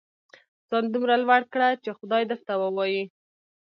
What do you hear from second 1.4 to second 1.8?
کړه